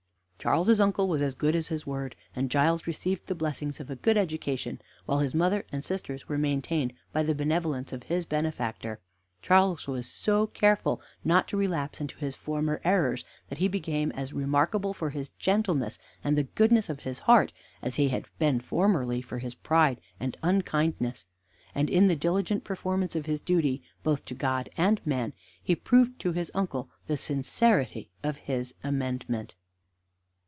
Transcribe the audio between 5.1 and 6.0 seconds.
his mother and